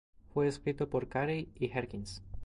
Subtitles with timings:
[0.33, 2.23] Fue escrito por Carey y Jerkins.